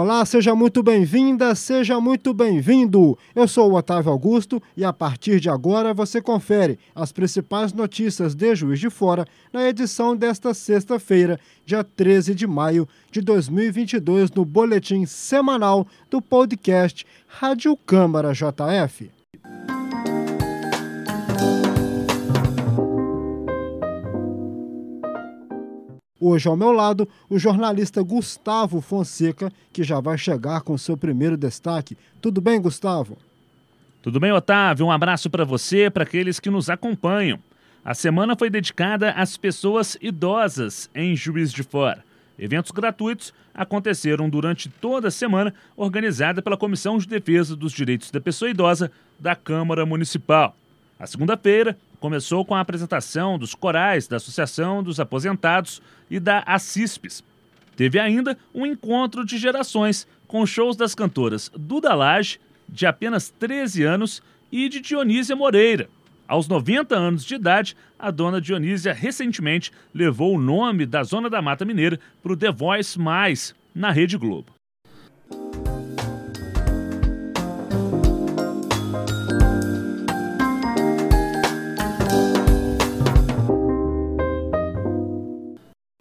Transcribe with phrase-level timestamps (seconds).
[0.00, 3.18] Olá, seja muito bem-vinda, seja muito bem-vindo.
[3.34, 8.32] Eu sou o Otávio Augusto e a partir de agora você confere as principais notícias
[8.32, 14.44] de Juiz de Fora na edição desta sexta-feira, dia 13 de maio de 2022, no
[14.44, 19.10] boletim semanal do podcast Rádio Câmara JF.
[26.30, 31.38] Hoje ao meu lado, o jornalista Gustavo Fonseca, que já vai chegar com seu primeiro
[31.38, 31.96] destaque.
[32.20, 33.16] Tudo bem, Gustavo?
[34.02, 34.84] Tudo bem, Otávio?
[34.84, 37.38] Um abraço para você, para aqueles que nos acompanham.
[37.82, 42.04] A semana foi dedicada às pessoas idosas em Juiz de Fora.
[42.38, 48.20] Eventos gratuitos aconteceram durante toda a semana, organizada pela Comissão de Defesa dos Direitos da
[48.20, 50.54] Pessoa Idosa da Câmara Municipal.
[51.00, 57.22] A segunda-feira começou com a apresentação dos corais da Associação dos Aposentados e da Acispes.
[57.76, 63.84] Teve ainda um encontro de gerações com shows das cantoras Duda Lage, de apenas 13
[63.84, 65.88] anos, e de Dionísia Moreira.
[66.26, 71.40] Aos 90 anos de idade, a dona Dionísia recentemente levou o nome da Zona da
[71.40, 74.57] Mata Mineira para o The Voice Mais, na Rede Globo.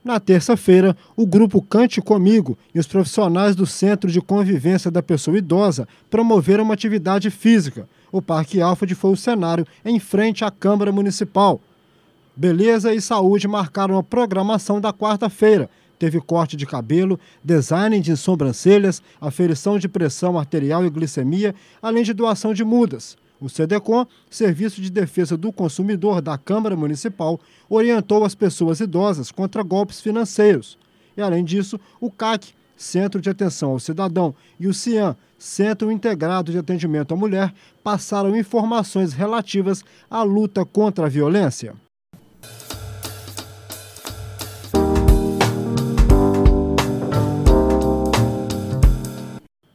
[0.08, 5.38] Na terça-feira, o grupo Cante Comigo e os profissionais do Centro de Convivência da Pessoa
[5.38, 7.90] Idosa promoveram uma atividade física.
[8.10, 11.60] O Parque Alfred foi o cenário em frente à Câmara Municipal.
[12.34, 15.70] Beleza e saúde marcaram a programação da quarta-feira.
[16.00, 22.14] Teve corte de cabelo, design de sobrancelhas, aferição de pressão arterial e glicemia, além de
[22.14, 23.18] doação de mudas.
[23.40, 29.64] O CDCOM, Serviço de Defesa do Consumidor da Câmara Municipal, orientou as pessoas idosas contra
[29.64, 30.78] golpes financeiros.
[31.16, 36.52] E, além disso, o CAC, Centro de Atenção ao Cidadão, e o CIAN, Centro Integrado
[36.52, 37.54] de Atendimento à Mulher,
[37.84, 41.76] passaram informações relativas à luta contra a violência.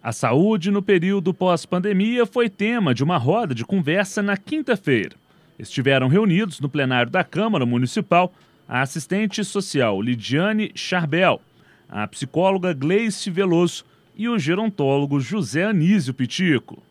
[0.02, 5.14] A saúde no período pós-pandemia foi tema de uma roda de conversa na quinta-feira.
[5.56, 8.34] Estiveram reunidos no plenário da Câmara Municipal
[8.68, 11.40] a assistente social Lidiane Charbel,
[11.88, 13.84] a psicóloga Gleice Veloso
[14.16, 16.82] e o gerontólogo José Anísio Pitico.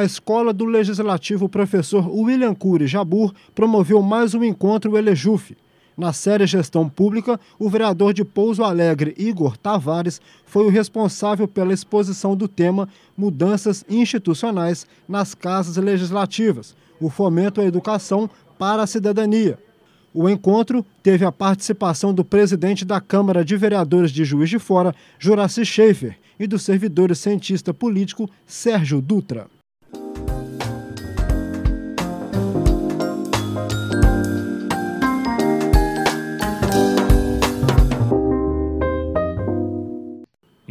[0.00, 5.54] A Escola do Legislativo Professor William Cury Jabur promoveu mais um encontro Elejuf.
[5.94, 11.74] Na série Gestão Pública, o vereador de Pouso Alegre, Igor Tavares, foi o responsável pela
[11.74, 19.58] exposição do tema Mudanças Institucionais nas Casas Legislativas, o fomento à educação para a cidadania.
[20.14, 24.94] O encontro teve a participação do presidente da Câmara de Vereadores de Juiz de Fora,
[25.18, 29.46] Juraci Schaefer, e do servidor cientista político Sérgio Dutra.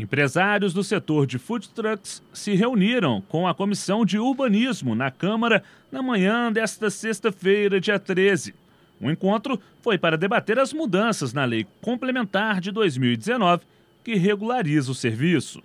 [0.09, 5.63] Empresários do setor de food trucks se reuniram com a Comissão de Urbanismo na Câmara
[5.91, 8.55] na manhã desta sexta-feira, dia 13.
[8.99, 13.61] O encontro foi para debater as mudanças na Lei Complementar de 2019,
[14.03, 15.61] que regulariza o serviço.